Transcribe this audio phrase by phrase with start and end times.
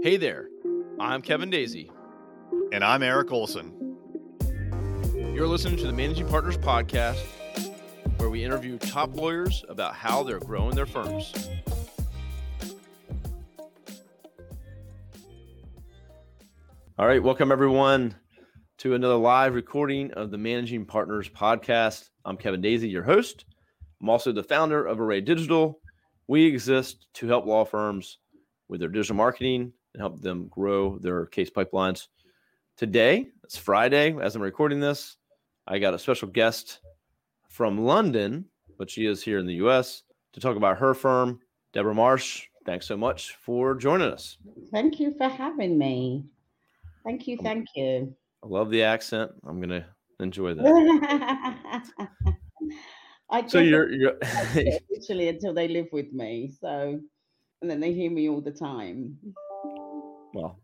[0.00, 0.48] Hey there,
[1.00, 1.90] I'm Kevin Daisey.
[2.72, 3.96] And I'm Eric Olson.
[5.12, 7.20] You're listening to the Managing Partners Podcast,
[8.18, 11.34] where we interview top lawyers about how they're growing their firms.
[16.96, 18.14] All right, welcome everyone
[18.78, 22.10] to another live recording of the Managing Partners Podcast.
[22.24, 23.46] I'm Kevin Daisey, your host.
[24.00, 25.80] I'm also the founder of Array Digital.
[26.28, 28.18] We exist to help law firms
[28.68, 32.08] with their digital marketing and help them grow their case pipelines.
[32.76, 35.16] Today, it's Friday as I'm recording this.
[35.66, 36.80] I got a special guest
[37.48, 38.44] from London,
[38.78, 41.40] but she is here in the US to talk about her firm,
[41.72, 42.46] Deborah Marsh.
[42.64, 44.38] Thanks so much for joining us.
[44.70, 46.24] Thank you for having me.
[47.04, 47.38] Thank you.
[47.42, 48.14] Thank you.
[48.44, 49.32] I love the accent.
[49.46, 49.84] I'm going to
[50.20, 51.84] enjoy that.
[53.30, 54.18] I so you're, you're
[54.90, 56.52] literally until they live with me.
[56.60, 57.00] So,
[57.60, 59.16] and then they hear me all the time.
[60.34, 60.58] Well,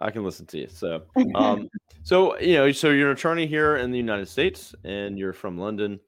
[0.00, 0.68] I can listen to you.
[0.68, 1.02] So,
[1.34, 1.68] um,
[2.02, 5.58] so you know, so you're an attorney here in the United States, and you're from
[5.58, 6.00] London.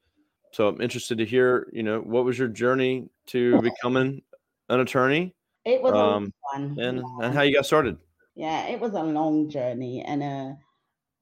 [0.51, 4.21] So I'm interested to hear, you know, what was your journey to becoming
[4.69, 5.33] an attorney?
[5.65, 7.25] It was um, fun, and yeah.
[7.25, 7.97] and how you got started.
[8.35, 10.53] Yeah, it was a long journey and uh,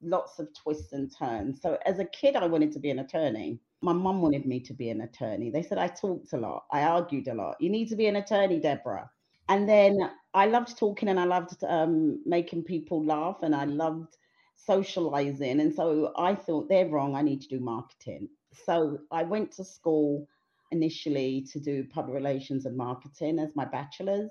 [0.02, 1.62] lots of twists and turns.
[1.62, 4.74] So as a kid, I wanted to be an attorney my mum wanted me to
[4.74, 5.50] be an attorney.
[5.50, 7.60] They said I talked a lot, I argued a lot.
[7.60, 9.10] You need to be an attorney, Deborah.
[9.50, 14.18] And then I loved talking and I loved um, making people laugh and I loved
[14.56, 15.60] socializing.
[15.60, 17.16] And so I thought they're wrong.
[17.16, 18.30] I need to do marketing.
[18.66, 20.28] So I went to school
[20.72, 24.30] initially to do public relations and marketing as my bachelor's.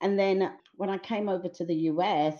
[0.00, 2.38] And then when I came over to the US,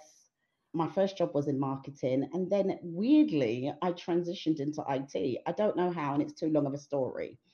[0.72, 2.28] my first job was in marketing.
[2.32, 5.38] And then weirdly, I transitioned into IT.
[5.46, 7.38] I don't know how, and it's too long of a story.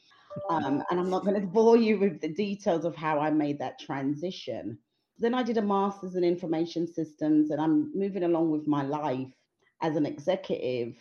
[0.49, 3.59] Um, and I'm not going to bore you with the details of how I made
[3.59, 4.79] that transition.
[5.23, 9.33] Then I did a master's in information systems, and I'm moving along with my life
[9.81, 10.97] as an executive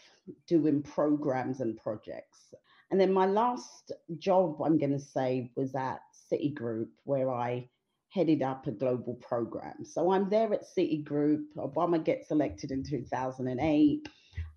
[0.47, 2.53] doing programs and projects.
[2.91, 6.01] And then my last job, I'm going to say, was at
[6.31, 7.67] Citigroup, where I
[8.09, 9.83] headed up a global program.
[9.83, 11.45] So I'm there at Citigroup.
[11.57, 14.07] Obama gets elected in 2008.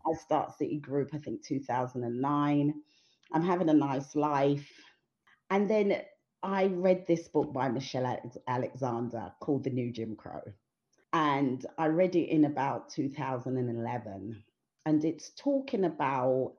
[0.07, 2.75] I start Citigroup, I think 2009.
[3.33, 4.71] I'm having a nice life.
[5.49, 6.03] And then
[6.45, 10.43] I read this book by Michelle Alexander called The New Jim Crow.
[11.13, 14.45] And I read it in about 2011.
[14.87, 16.53] And it's talking about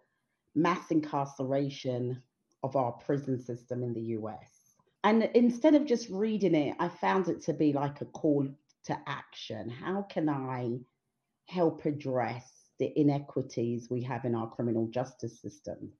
[0.55, 2.21] mass incarceration
[2.63, 4.55] of our prison system in the US
[5.05, 8.47] and instead of just reading it, I found it to be like a call
[8.85, 9.69] to action.
[9.69, 10.79] How can I
[11.47, 15.91] help address the inequities we have in our criminal justice system?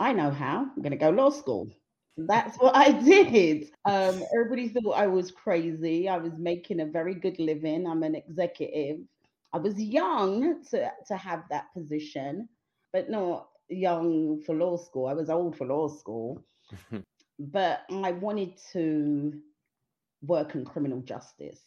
[0.00, 0.66] I know how.
[0.74, 1.70] I'm going to go law school.
[2.16, 3.70] That's what I did.
[3.84, 6.08] Um, everybody thought I was crazy.
[6.08, 7.86] I was making a very good living.
[7.86, 8.98] I'm an executive.
[9.52, 12.48] I was young to, to have that position,
[12.92, 15.06] but not young for law school.
[15.06, 16.44] I was old for law school.
[17.38, 19.32] but I wanted to
[20.22, 21.62] work in criminal justice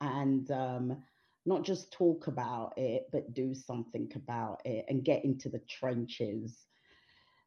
[0.00, 1.02] and um,
[1.46, 6.66] not just talk about it, but do something about it and get into the trenches.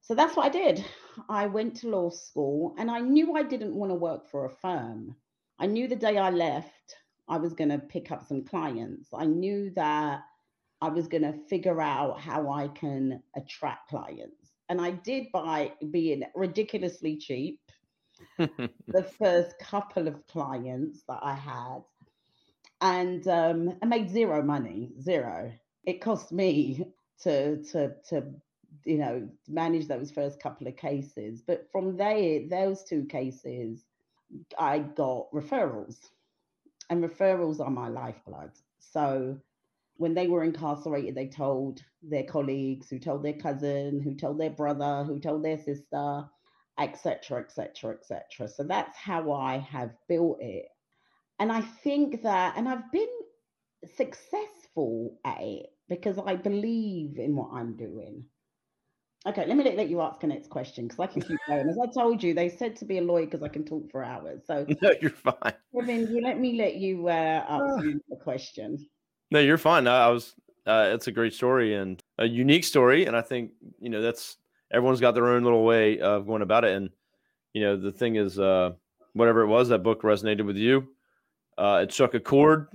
[0.02, 0.84] So that's what I did.
[1.30, 4.50] I went to law school and I knew I didn't want to work for a
[4.50, 5.16] firm.
[5.60, 6.96] I knew the day I left,
[7.28, 9.10] I was going to pick up some clients.
[9.14, 10.24] I knew that
[10.82, 14.42] I was going to figure out how I can attract clients
[14.72, 17.60] and I did by being ridiculously cheap.
[18.38, 21.80] the first couple of clients that I had,
[22.80, 25.52] and um, I made zero money, zero.
[25.84, 26.86] It cost me
[27.24, 28.24] to to to
[28.86, 33.84] you know manage those first couple of cases, but from there, those two cases,
[34.58, 35.98] I got referrals,
[36.90, 38.52] and referrals are my lifeblood.
[38.80, 39.40] So
[39.98, 44.50] when they were incarcerated, they told their colleagues, who told their cousin, who told their
[44.50, 46.26] brother, who told their sister,
[46.80, 48.48] etc., etc., etc.
[48.48, 50.66] So that's how I have built it.
[51.40, 53.08] And I think that, and I've been
[53.96, 58.26] successful at it because I believe in what I'm doing.
[59.28, 61.70] Okay, let me let, let you ask a next question because I can keep going.
[61.70, 64.04] As I told you, they said to be a lawyer because I can talk for
[64.04, 64.42] hours.
[64.48, 65.54] So no, you're fine.
[65.76, 68.84] Kevin, you let me let you uh, ask you a question.
[69.30, 69.88] No, you're fine.
[69.88, 70.34] I, I was.
[70.66, 74.38] Uh, it's a great story and a unique story, and I think you know that's
[74.72, 76.76] everyone's got their own little way of going about it.
[76.76, 76.90] And
[77.54, 78.72] you know, the thing is, uh,
[79.14, 80.88] whatever it was, that book resonated with you.
[81.58, 82.70] Uh, it struck a chord,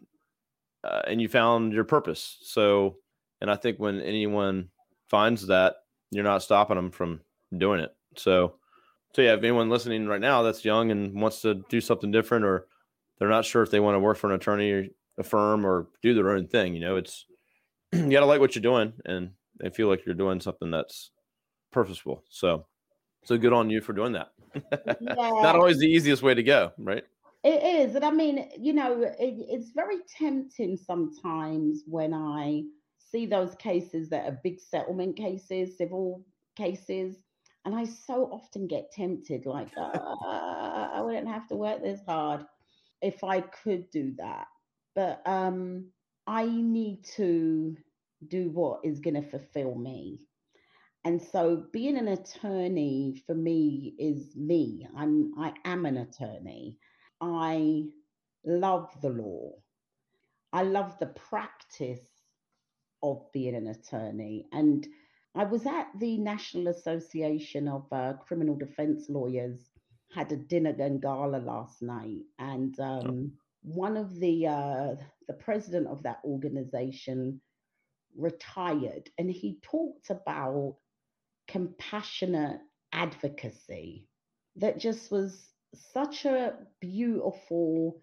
[0.85, 2.39] uh, and you found your purpose.
[2.43, 2.99] So,
[3.41, 4.69] and I think when anyone
[5.09, 5.77] finds that,
[6.17, 7.21] you're not stopping them from
[7.57, 7.95] doing it.
[8.17, 8.55] So,
[9.15, 12.45] so yeah, if anyone listening right now that's young and wants to do something different,
[12.45, 12.67] or
[13.19, 16.15] they're not sure if they want to work for an attorney a firm, or do
[16.15, 16.75] their own thing.
[16.75, 17.27] You know, it's
[17.93, 19.31] you got to like what you're doing and
[19.61, 21.11] they feel like you're doing something that's
[21.73, 22.25] purposeful.
[22.29, 22.67] So,
[23.25, 24.33] so good on you for doing that.
[25.01, 25.15] Yeah.
[25.43, 27.05] Not always the easiest way to go, right?
[27.45, 27.95] It is.
[27.95, 32.65] And I mean, you know, it, it's very tempting sometimes when I
[33.17, 36.23] see those cases that are big settlement cases, civil
[36.57, 37.17] cases.
[37.65, 42.45] And I so often get tempted, like, uh, I wouldn't have to work this hard
[43.01, 44.47] if I could do that.
[44.95, 45.87] But um,
[46.27, 47.77] I need to
[48.29, 50.21] do what is going to fulfill me.
[51.05, 54.87] And so being an attorney for me is me.
[54.97, 56.79] I'm I am an attorney.
[57.21, 57.85] I
[58.45, 59.53] love the law.
[60.53, 62.16] I love the practice
[63.03, 64.47] of being an attorney.
[64.53, 64.87] And
[65.35, 69.59] I was at the National Association of uh, Criminal Defense Lawyers,
[70.15, 73.31] had a dinner and gala last night, and um, oh.
[73.63, 74.95] one of the uh,
[75.29, 77.41] the president of that organization
[78.17, 80.77] retired, and he talked about
[81.49, 82.61] compassionate
[82.93, 84.09] advocacy
[84.57, 85.51] that just was
[85.93, 88.03] such a beautiful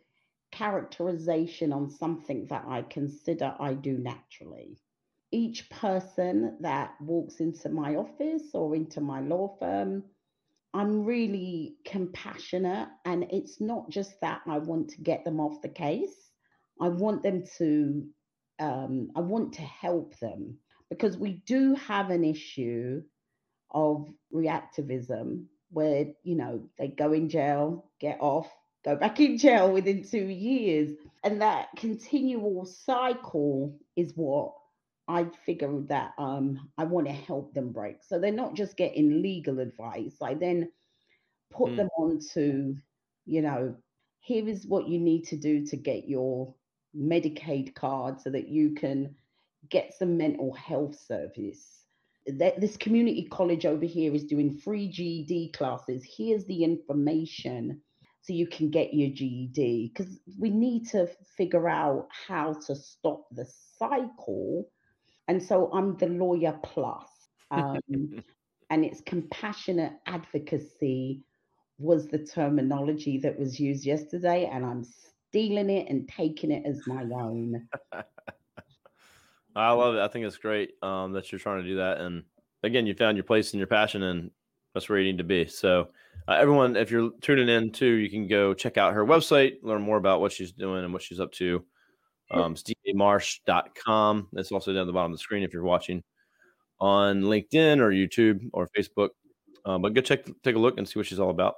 [0.53, 4.77] characterization on something that I consider I do naturally.
[5.31, 10.03] Each person that walks into my office or into my law firm,
[10.75, 12.87] I'm really compassionate.
[13.03, 16.29] And it's not just that I want to get them off the case,
[16.79, 18.05] I want them to,
[18.59, 20.59] um, I want to help them
[20.89, 23.01] because we do have an issue
[23.71, 28.47] of recidivism where you know they go in jail get off
[28.83, 30.91] go back in jail within two years
[31.23, 34.53] and that continual cycle is what
[35.07, 39.21] i figured that um i want to help them break so they're not just getting
[39.21, 40.69] legal advice i then
[41.51, 41.77] put mm.
[41.77, 42.75] them on to
[43.25, 43.75] you know
[44.19, 46.53] here is what you need to do to get your
[46.97, 49.13] medicaid card so that you can
[49.69, 51.83] get some mental health service
[52.25, 56.05] that this community college over here is doing free GED classes.
[56.05, 57.81] Here's the information
[58.23, 63.25] so you can get your GED because we need to figure out how to stop
[63.31, 63.45] the
[63.77, 64.69] cycle.
[65.27, 67.09] And so I'm the lawyer plus,
[67.51, 67.79] um,
[68.69, 71.21] and it's compassionate advocacy
[71.79, 74.85] was the terminology that was used yesterday, and I'm
[75.29, 77.67] stealing it and taking it as my own.
[79.55, 80.01] I love it.
[80.01, 81.99] I think it's great um, that you're trying to do that.
[81.99, 82.23] And
[82.63, 84.31] again, you found your place and your passion, and
[84.73, 85.45] that's where you need to be.
[85.47, 85.89] So,
[86.27, 89.81] uh, everyone, if you're tuning in too, you can go check out her website, learn
[89.81, 91.63] more about what she's doing and what she's up to.
[92.31, 92.55] Um,
[93.85, 94.27] com.
[94.33, 96.03] That's also down at the bottom of the screen if you're watching
[96.79, 99.09] on LinkedIn or YouTube or Facebook.
[99.65, 101.55] Um, but go check, take a look and see what she's all about.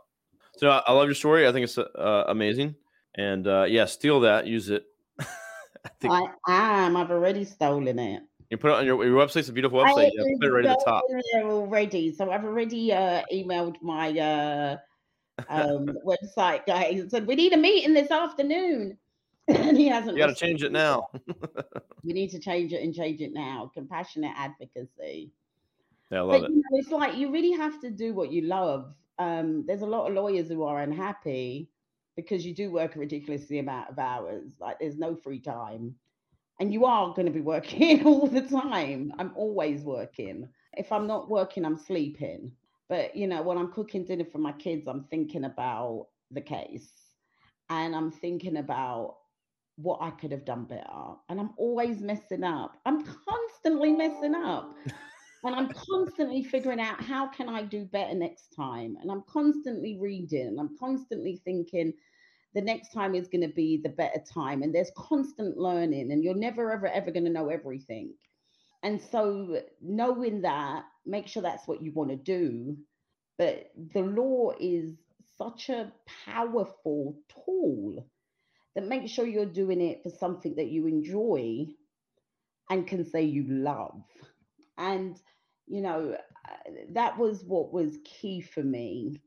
[0.58, 1.48] So I, I love your story.
[1.48, 2.76] I think it's uh, amazing.
[3.18, 4.84] And uh, yeah, steal that, use it,
[5.20, 6.14] I, think...
[6.46, 6.98] I am.
[6.98, 8.24] I've already stolen it.
[8.56, 10.12] You put it on your, your website's a beautiful website.
[10.14, 11.04] You put it right at the top.
[11.10, 12.14] There already.
[12.14, 14.78] So I've already uh, emailed my uh,
[15.50, 18.98] um, website guy and said we need a meeting this afternoon,
[19.50, 20.16] and he hasn't.
[20.16, 21.10] You got to change it now.
[22.06, 23.70] we need to change it and change it now.
[23.74, 25.34] Compassionate advocacy.
[26.10, 26.54] Yeah, I love but, it.
[26.54, 28.96] You know, it's like you really have to do what you love.
[29.20, 31.68] Um, there's a lot of lawyers who are unhappy
[32.16, 34.54] because you do work a ridiculously amount of hours.
[34.62, 35.96] Like there's no free time.
[36.60, 39.14] And you are going to be working all the time.
[39.20, 40.48] I'm always working.
[40.78, 42.52] If I'm not working, I'm sleeping.
[42.88, 46.92] But you know, when I'm cooking dinner for my kids, I'm thinking about the case.
[47.70, 49.18] And I'm thinking about
[49.78, 51.16] what I could have done better.
[51.30, 52.78] And I'm always messing up.
[52.86, 54.76] I'm constantly messing up.
[55.44, 58.98] and I'm constantly figuring out how can I do better next time.
[59.02, 61.94] And I'm constantly reading and I'm constantly thinking
[62.56, 64.64] the next time is going to be the better time.
[64.64, 68.14] And there's constant learning and you're never, ever, ever going to know everything.
[68.84, 72.78] And so knowing that, make sure that's what you want to do.
[73.38, 74.94] But the law is
[75.38, 75.92] such a
[76.26, 78.08] powerful tool
[78.76, 81.68] that make sure you're doing it for something that you enjoy
[82.70, 84.02] and can say you love.
[84.78, 85.20] And
[85.68, 89.22] you know, uh, that was what was key for me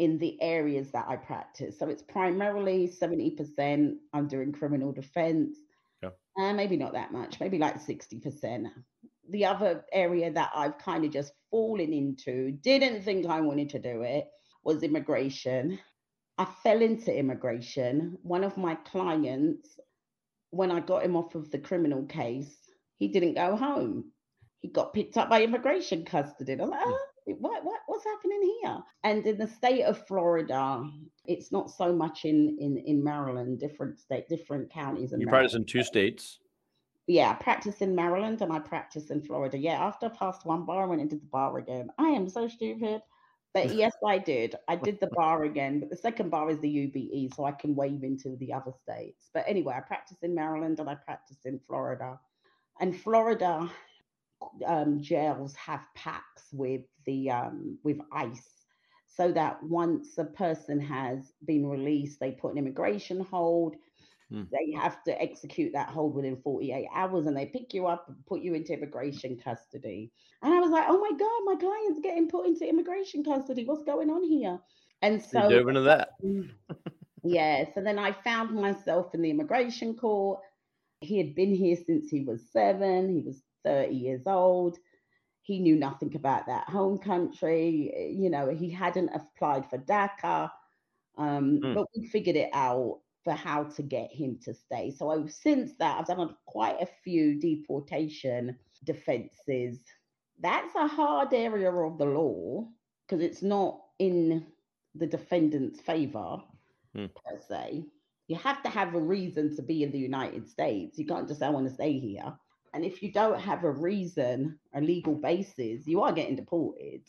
[0.00, 1.78] in the areas that I practice.
[1.78, 5.58] So it's primarily 70% I'm doing criminal defense.
[6.02, 6.08] Yeah.
[6.38, 8.70] And maybe not that much, maybe like 60%.
[9.28, 13.78] The other area that I've kind of just fallen into, didn't think I wanted to
[13.78, 14.26] do it,
[14.64, 15.78] was immigration.
[16.38, 18.16] I fell into immigration.
[18.22, 19.78] One of my clients,
[20.48, 22.56] when I got him off of the criminal case,
[22.96, 24.12] he didn't go home
[24.60, 26.52] he got picked up by immigration custody.
[26.52, 26.98] I'm like, oh,
[27.38, 28.78] what, what what's happening here?
[29.04, 30.88] And in the state of Florida,
[31.26, 35.12] it's not so much in in in Maryland, different state, different counties.
[35.12, 36.40] And you practice in two states.
[37.06, 39.58] Yeah, I practice in Maryland and I practice in Florida.
[39.58, 41.90] Yeah, after I passed one bar, I went into the bar again.
[41.98, 43.02] I am so stupid.
[43.52, 44.54] But yes, I did.
[44.68, 47.74] I did the bar again, but the second bar is the UBE, so I can
[47.74, 49.30] waive into the other states.
[49.34, 52.18] But anyway, I practice in Maryland and I practice in Florida.
[52.80, 53.70] And Florida
[54.66, 58.48] um, jails have packs with the um, with ICE,
[59.06, 63.76] so that once a person has been released, they put an immigration hold.
[64.30, 64.44] Hmm.
[64.52, 68.16] They have to execute that hold within 48 hours and they pick you up and
[68.26, 70.12] put you into immigration custody.
[70.42, 73.64] And I was like, oh my God, my client's getting put into immigration custody.
[73.64, 74.60] What's going on here?
[75.02, 76.10] And so you dove into that.
[77.24, 77.64] yeah.
[77.74, 80.40] So then I found myself in the immigration court.
[81.00, 83.08] He had been here since he was seven.
[83.08, 84.78] He was 30 years old.
[85.42, 88.12] He knew nothing about that home country.
[88.14, 90.50] You know, he hadn't applied for DACA.
[91.18, 91.74] Um, mm.
[91.74, 94.90] But we figured it out for how to get him to stay.
[94.90, 99.80] So I, since that, I've done quite a few deportation defenses.
[100.40, 102.66] That's a hard area of the law
[103.06, 104.46] because it's not in
[104.94, 106.38] the defendant's favor
[106.94, 107.06] hmm.
[107.06, 107.84] per se.
[108.28, 110.98] You have to have a reason to be in the United States.
[110.98, 112.32] You can't just say, I want to stay here.
[112.72, 117.02] And if you don't have a reason, a legal basis, you are getting deported.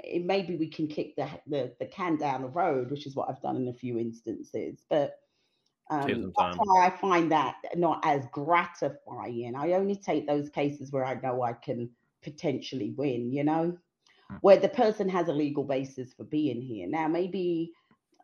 [0.00, 3.28] It, maybe we can kick the, the, the can down the road, which is what
[3.28, 4.84] I've done in a few instances.
[4.90, 5.18] But
[5.90, 9.54] um, that's why I find that not as gratifying.
[9.56, 11.90] I only take those cases where I know I can
[12.22, 13.78] potentially win, you know,
[14.28, 14.36] hmm.
[14.40, 16.86] where the person has a legal basis for being here.
[16.88, 17.72] Now, maybe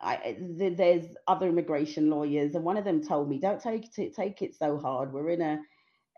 [0.00, 4.14] I, th- there's other immigration lawyers, and one of them told me, "Don't take it,
[4.14, 5.12] take it so hard.
[5.12, 5.60] We're in a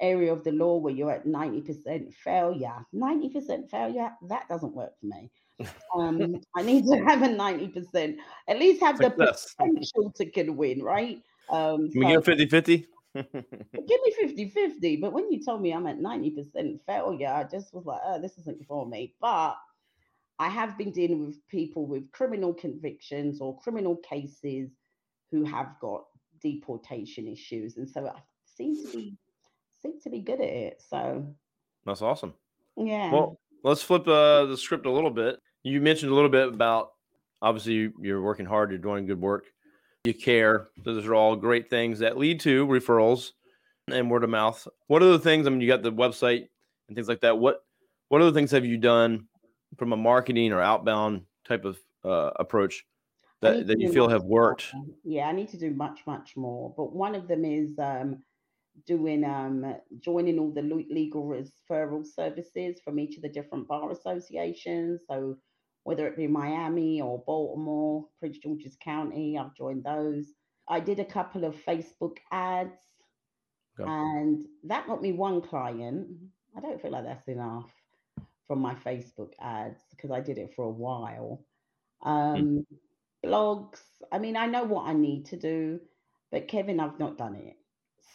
[0.00, 2.76] area of the law where you're at 90% failure.
[2.94, 5.30] 90% failure, that doesn't work for me.
[5.94, 8.16] Um, I need to have a 90%,
[8.48, 9.54] at least have Success.
[9.58, 11.22] the potential to can win, right?
[11.48, 12.86] Um, Can we so, 50 50?
[13.14, 14.96] give me 50 50.
[14.96, 18.36] But when you told me I'm at 90% failure, I just was like, oh, this
[18.38, 19.14] isn't for me.
[19.20, 19.56] But
[20.38, 24.70] I have been dealing with people with criminal convictions or criminal cases
[25.30, 26.04] who have got
[26.42, 27.78] deportation issues.
[27.78, 29.16] And so I seem to be
[29.92, 30.82] seem to be good at it.
[30.88, 31.26] So
[31.84, 32.34] that's awesome.
[32.76, 33.12] Yeah.
[33.12, 35.38] Well, let's flip uh, the script a little bit.
[35.62, 36.90] You mentioned a little bit about
[37.42, 39.44] obviously you're working hard, you're doing good work
[40.06, 40.68] you care.
[40.84, 43.32] Those are all great things that lead to referrals
[43.90, 44.66] and word of mouth.
[44.86, 45.46] What are the things?
[45.46, 46.48] I mean, you got the website
[46.88, 47.38] and things like that.
[47.38, 47.62] What
[48.08, 49.26] what other things have you done
[49.76, 52.84] from a marketing or outbound type of uh, approach
[53.42, 54.72] that, that you feel have worked?
[54.72, 54.86] More.
[55.04, 56.72] Yeah, I need to do much, much more.
[56.76, 58.22] But one of them is um,
[58.86, 65.00] doing um, joining all the legal referral services from each of the different bar associations.
[65.08, 65.36] So
[65.86, 69.38] whether it be Miami or Baltimore, Prince George's County.
[69.38, 70.32] I've joined those.
[70.68, 72.80] I did a couple of Facebook ads,
[73.78, 73.88] okay.
[73.88, 76.08] and that got me one client.
[76.56, 77.70] I don't feel like that's enough
[78.48, 81.44] from my Facebook ads because I did it for a while.
[82.02, 82.66] Um, mm.
[83.24, 83.78] Blogs,
[84.10, 85.78] I mean, I know what I need to do,
[86.32, 87.56] but Kevin, I've not done it.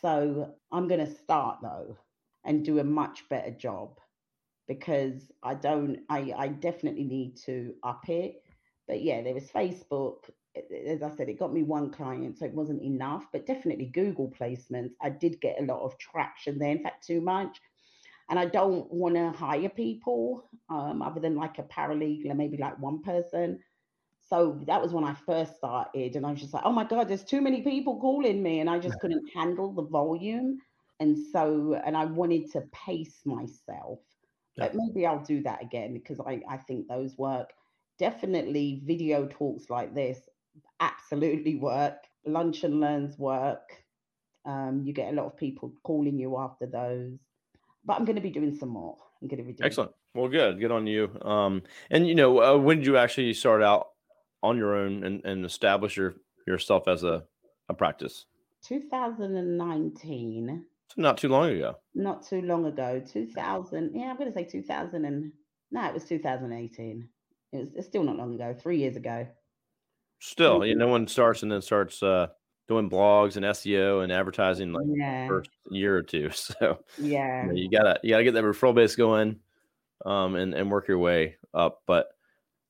[0.01, 1.97] So I'm going to start though
[2.43, 3.99] and do a much better job
[4.67, 8.43] because I don't, I, I definitely need to up it.
[8.87, 10.29] But yeah, there was Facebook.
[10.87, 14.33] As I said, it got me one client, so it wasn't enough, but definitely Google
[14.37, 14.91] placements.
[15.01, 17.59] I did get a lot of traction there, in fact, too much.
[18.29, 22.79] And I don't want to hire people um, other than like a paralegal maybe like
[22.79, 23.59] one person.
[24.31, 27.09] So that was when I first started, and I was just like, oh my God,
[27.09, 30.59] there's too many people calling me, and I just couldn't handle the volume.
[31.01, 33.99] And so, and I wanted to pace myself.
[34.55, 37.51] But maybe I'll do that again because I, I think those work.
[37.99, 40.19] Definitely video talks like this
[40.79, 41.97] absolutely work.
[42.25, 43.83] Lunch and learns work.
[44.45, 47.17] Um, you get a lot of people calling you after those.
[47.83, 48.97] But I'm going to be doing some more.
[49.21, 49.91] I'm going to be doing excellent.
[50.13, 50.59] Well, good.
[50.59, 51.09] Good on you.
[51.21, 53.87] Um, and you know, uh, when did you actually start out
[54.43, 56.15] on your own and, and establish your
[56.47, 57.23] yourself as a,
[57.69, 58.25] a practice?
[58.65, 60.65] 2019.
[60.87, 61.77] So not too long ago.
[61.95, 63.01] Not too long ago.
[63.05, 63.91] 2000.
[63.93, 65.31] Yeah, I'm going to say 2000 and
[65.71, 67.07] no, it was 2018.
[67.53, 68.55] It was it's still not long ago.
[68.59, 69.27] Three years ago.
[70.19, 72.27] Still, you know, no one starts and then starts uh,
[72.67, 75.27] doing blogs and SEO and advertising like yeah.
[75.27, 76.29] first year or two.
[76.33, 79.39] So yeah, you, know, you, gotta you gotta get that referral base going,
[80.05, 81.81] um, and and work your way up.
[81.87, 82.09] But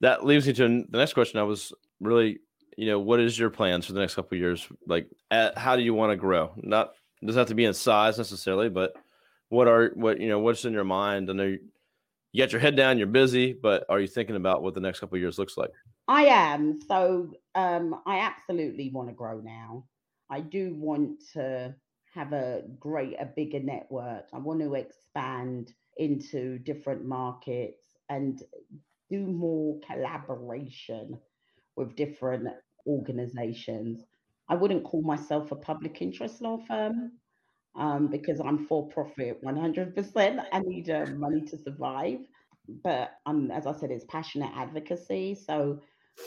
[0.01, 1.39] that leads me to the next question.
[1.39, 2.39] I was really,
[2.77, 4.67] you know, what is your plans for the next couple years?
[4.85, 6.51] Like, at, how do you want to grow?
[6.57, 6.91] Not
[7.23, 8.93] doesn't have to be in size necessarily, but
[9.49, 11.29] what are what you know what's in your mind?
[11.29, 11.57] I know
[12.31, 14.99] you got your head down, you're busy, but are you thinking about what the next
[14.99, 15.71] couple years looks like?
[16.07, 16.79] I am.
[16.87, 19.85] So um, I absolutely want to grow now.
[20.29, 21.75] I do want to
[22.13, 24.25] have a great, a bigger network.
[24.33, 28.41] I want to expand into different markets and
[29.11, 31.19] do more collaboration
[31.75, 32.47] with different
[32.87, 34.03] organizations.
[34.49, 37.11] I wouldn't call myself a public interest law firm
[37.75, 40.45] um, because I'm for profit 100%.
[40.51, 42.19] I need uh, money to survive.
[42.83, 45.35] But um, as I said, it's passionate advocacy.
[45.35, 45.79] So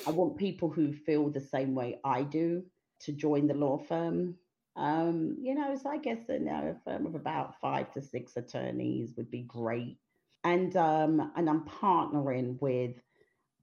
[0.06, 2.62] I want people who feel the same way I do
[3.00, 4.36] to join the law firm.
[4.76, 9.30] Um, you know, so I guess a firm of about five to six attorneys would
[9.30, 9.98] be great.
[10.44, 12.96] And um, and I'm partnering with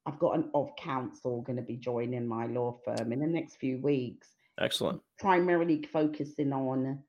[0.05, 3.55] I've got an of counsel going to be joining my law firm in the next
[3.57, 4.29] few weeks.
[4.59, 5.01] Excellent.
[5.19, 7.03] Primarily focusing on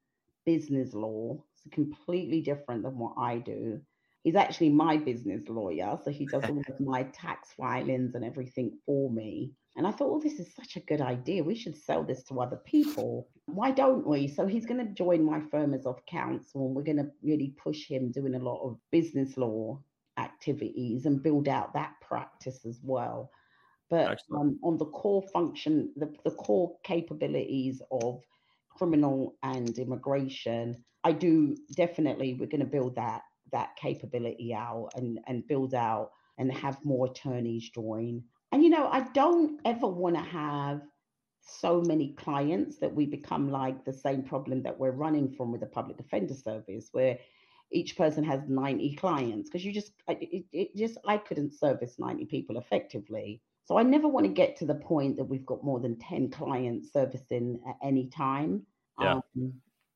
[0.44, 1.42] business law.
[1.52, 3.80] It's completely different than what I do.
[4.24, 8.78] He's actually my business lawyer, so he does all of my tax filings and everything
[8.86, 9.52] for me.
[9.76, 11.42] And I thought, oh, this is such a good idea.
[11.42, 13.28] We should sell this to other people.
[13.46, 14.28] Why don't we?
[14.28, 17.54] So he's going to join my firm as of counsel, and we're going to really
[17.62, 19.80] push him doing a lot of business law
[20.18, 23.30] activities and build out that practice as well.
[23.88, 28.22] But um, on the core function, the, the core capabilities of
[28.70, 35.18] criminal and immigration, I do definitely we're going to build that that capability out and
[35.26, 38.22] and build out and have more attorneys join.
[38.52, 40.82] And you know, I don't ever want to have
[41.40, 45.60] so many clients that we become like the same problem that we're running from with
[45.60, 47.18] the public defender service, where
[47.72, 52.26] each person has 90 clients because you just it, it just i couldn't service 90
[52.26, 55.80] people effectively so i never want to get to the point that we've got more
[55.80, 58.64] than 10 clients servicing at any time
[58.98, 59.20] yeah.
[59.36, 59.54] Um,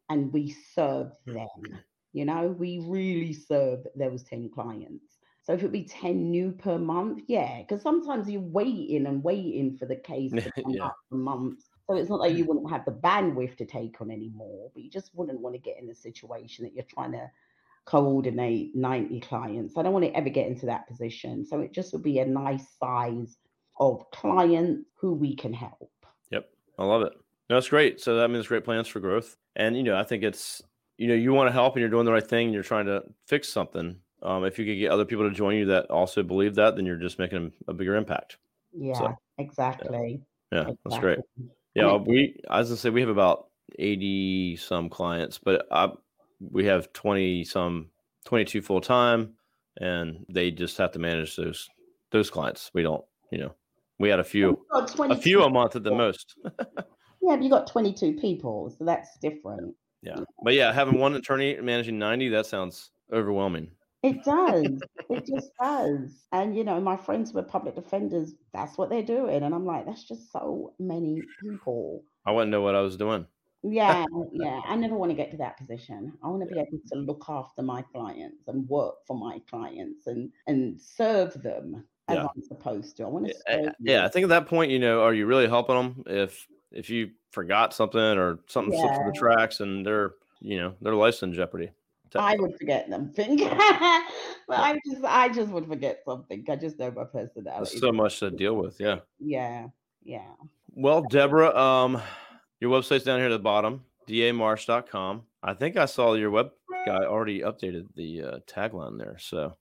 [0.08, 1.34] and we serve Hmm.
[1.34, 1.78] them
[2.12, 5.15] you know we really serve those 10 clients
[5.46, 9.76] so if it be 10 new per month yeah because sometimes you're waiting and waiting
[9.76, 10.86] for the case to come Yeah.
[10.86, 12.48] up for months so it's not that you mm.
[12.48, 15.76] wouldn't have the bandwidth to take on anymore, but you just wouldn't want to get
[15.80, 17.30] in a situation that you're trying to
[17.84, 19.76] coordinate 90 clients.
[19.76, 21.46] I don't want to ever get into that position.
[21.46, 23.36] So it just would be a nice size
[23.78, 25.90] of clients who we can help.
[26.30, 26.48] Yep.
[26.78, 27.12] I love it.
[27.48, 28.00] No, it's great.
[28.00, 29.36] So that means great plans for growth.
[29.54, 30.60] And, you know, I think it's,
[30.98, 32.86] you know, you want to help and you're doing the right thing and you're trying
[32.86, 33.96] to fix something.
[34.22, 36.86] Um, if you could get other people to join you that also believe that, then
[36.86, 38.38] you're just making a bigger impact.
[38.72, 40.20] Yeah, exactly.
[40.52, 41.18] Yeah, that's great.
[41.18, 41.50] exactly.
[41.74, 43.48] Yeah, we, as I say we have about
[43.78, 45.90] 80 some clients, but I,
[46.40, 47.90] we have 20 some,
[48.24, 49.34] 22 full time,
[49.78, 51.68] and they just have to manage those
[52.10, 52.70] those clients.
[52.72, 53.54] We don't, you know,
[53.98, 56.36] we had a few, a few a month at the most.
[57.26, 59.74] Yeah, but you got 22 people, so that's different.
[60.00, 63.68] Yeah, but yeah, having one attorney managing 90, that sounds overwhelming.
[64.06, 64.80] It does.
[65.10, 66.26] it just does.
[66.32, 69.42] And you know, my friends who are public defenders, that's what they're doing.
[69.42, 72.04] And I'm like, that's just so many people.
[72.24, 73.26] I wouldn't know what I was doing.
[73.62, 74.60] Yeah, yeah.
[74.64, 76.16] I never want to get to that position.
[76.22, 80.06] I want to be able to look after my clients and work for my clients
[80.06, 82.26] and and serve them as Yeah.
[82.34, 83.04] I'm supposed to.
[83.04, 85.14] I want to Yeah, serve eh, yeah, I think at that point, you know, are
[85.14, 89.58] you really helping them if if you forgot something or something slipped through the tracks
[89.60, 91.70] and they're you know their life's in jeopardy?
[92.18, 93.12] I would forget them.
[94.48, 96.44] But I just I just would forget something.
[96.48, 97.78] I just know my There's personality.
[97.78, 98.78] so much to deal with.
[98.78, 99.00] Yeah.
[99.18, 99.66] Yeah,
[100.04, 100.28] yeah.
[100.72, 102.00] Well, Deborah, um,
[102.60, 105.22] your website's down here at the bottom, damarsh.com.
[105.42, 106.50] I think I saw your web
[106.86, 109.16] guy already updated the uh, tagline there.
[109.18, 109.56] So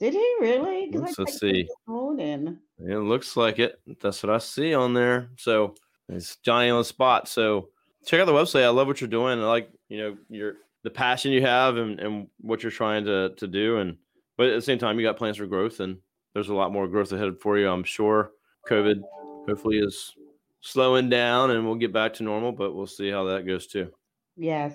[0.00, 0.90] Did he really?
[0.92, 1.66] Let's- let's see.
[1.88, 3.80] it looks like it.
[4.02, 5.30] That's what I see on there.
[5.38, 5.74] So
[6.10, 7.28] it's Johnny on the spot.
[7.28, 7.70] So
[8.04, 8.64] check out the website.
[8.64, 9.38] I love what you're doing.
[9.40, 10.54] I like, you know, your
[10.86, 13.78] the passion you have and, and what you're trying to to do.
[13.78, 13.96] And
[14.36, 15.98] but at the same time, you got plans for growth and
[16.32, 17.68] there's a lot more growth ahead for you.
[17.68, 18.30] I'm sure
[18.70, 19.02] COVID
[19.48, 20.14] hopefully is
[20.60, 23.90] slowing down and we'll get back to normal, but we'll see how that goes too.
[24.36, 24.74] Yes.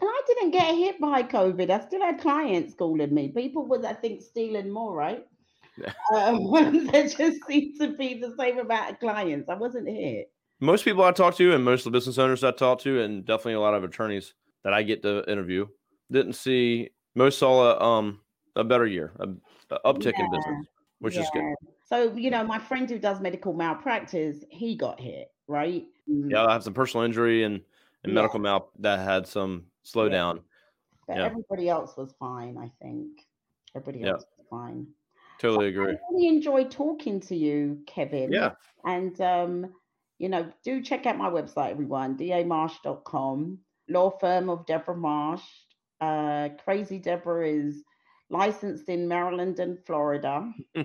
[0.00, 1.70] And I didn't get hit by COVID.
[1.70, 3.30] I still had clients calling me.
[3.30, 5.26] People was, I think, stealing more, right?
[6.14, 9.48] Um, there just seemed to be the same amount of clients.
[9.48, 10.30] I wasn't hit.
[10.60, 13.24] Most people I talk to and most of the business owners I talk to, and
[13.24, 15.66] definitely a lot of attorneys that I get to interview,
[16.10, 18.20] didn't see most saw a um
[18.56, 19.28] a better year, a,
[19.70, 20.66] a uptick in business,
[20.98, 21.44] which is good.
[21.84, 25.86] So, you know, my friend who does medical malpractice, he got hit, right?
[26.06, 27.54] Yeah, I have some personal injury and,
[28.04, 28.14] and Yeah.
[28.14, 30.40] medical mal that had some slowdown.
[31.06, 31.24] But yeah.
[31.26, 33.26] everybody else was fine, I think.
[33.74, 34.12] Everybody Yeah.
[34.12, 34.88] else was fine.
[35.38, 35.92] Totally I agree.
[35.92, 38.32] I really enjoyed talking to you, Kevin.
[38.32, 38.52] Yeah,
[38.84, 39.72] And um,
[40.18, 45.42] you know, do check out my website, everyone, damarsh.com, law firm of Deborah Marsh.
[46.00, 47.82] Uh, Crazy Deborah is
[48.30, 50.52] licensed in Maryland and Florida.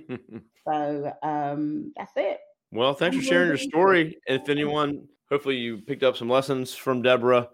[0.68, 2.40] so um, that's it.
[2.72, 4.18] Well, thanks for sharing your story.
[4.26, 7.50] If anyone, hopefully, you picked up some lessons from Deborah,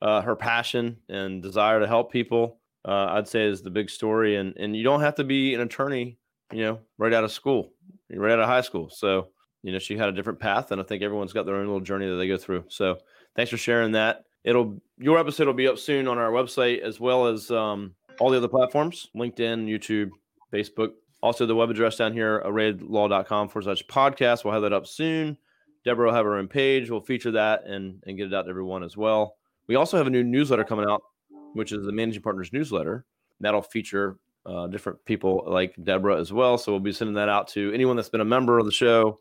[0.00, 2.58] uh, her passion and desire to help people.
[2.86, 5.60] Uh, I'd say is the big story, and and you don't have to be an
[5.60, 6.18] attorney,
[6.52, 7.74] you know, right out of school,
[8.10, 8.88] right out of high school.
[8.90, 9.28] So
[9.62, 11.80] you know, she had a different path, and I think everyone's got their own little
[11.80, 12.64] journey that they go through.
[12.68, 12.98] So
[13.36, 14.24] thanks for sharing that.
[14.44, 18.30] It'll your episode will be up soon on our website as well as um, all
[18.30, 20.10] the other platforms: LinkedIn, YouTube,
[20.52, 20.92] Facebook.
[21.22, 24.44] Also, the web address down here, arraylaw.com forward slash podcast.
[24.44, 25.38] We'll have that up soon.
[25.84, 26.90] Deborah will have her own page.
[26.90, 29.36] We'll feature that and, and get it out to everyone as well.
[29.68, 31.02] We also have a new newsletter coming out,
[31.54, 33.04] which is the Managing Partners newsletter.
[33.40, 36.58] That'll feature uh, different people like Deborah as well.
[36.58, 39.20] So we'll be sending that out to anyone that's been a member of the show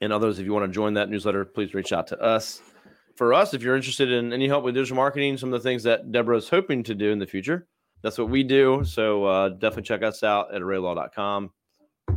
[0.00, 0.38] and others.
[0.38, 2.62] If you want to join that newsletter, please reach out to us.
[3.22, 5.84] For us, if you're interested in any help with digital marketing, some of the things
[5.84, 7.68] that Deborah is hoping to do in the future,
[8.02, 8.82] that's what we do.
[8.84, 11.52] So uh, definitely check us out at arraylaw.com.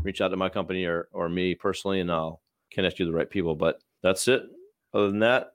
[0.01, 2.41] Reach out to my company or, or me personally, and I'll
[2.71, 3.53] connect you to the right people.
[3.53, 4.45] But that's it.
[4.95, 5.51] Other than that,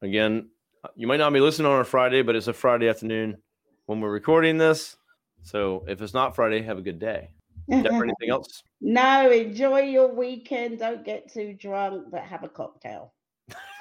[0.00, 0.48] again,
[0.96, 3.36] you might not be listening on a Friday, but it's a Friday afternoon
[3.84, 4.96] when we're recording this.
[5.42, 7.28] So if it's not Friday, have a good day.
[7.68, 8.62] Deborah, anything else?
[8.80, 10.78] No, enjoy your weekend.
[10.78, 13.13] Don't get too drunk, but have a cocktail.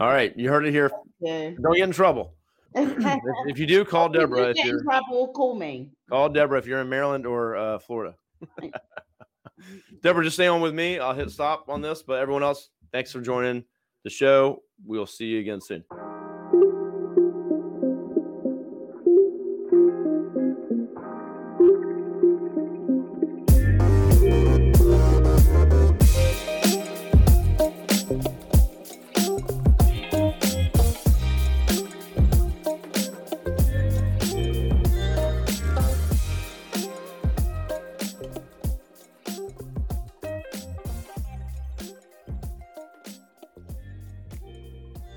[0.00, 0.90] All right, you heard it here.
[1.20, 1.50] Yeah.
[1.60, 2.34] Don't get in trouble.
[2.74, 4.50] if, if you do, call Deborah.
[4.50, 5.90] If get in you're trouble, call me.
[6.10, 8.16] call Deborah if you're in Maryland or uh, Florida.
[10.02, 10.98] Deborah, just stay on with me.
[10.98, 13.64] I'll hit stop on this, but everyone else, thanks for joining
[14.02, 14.62] the show.
[14.84, 15.84] We'll see you again soon.